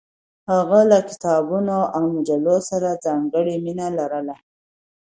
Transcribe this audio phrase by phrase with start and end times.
[0.51, 4.35] هغه له کتابونو او مجلو سره ځانګړې مینه لرله.